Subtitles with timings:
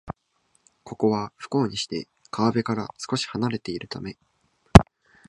[0.83, 4.17] ここは、不幸にして川辺から少しはなれているため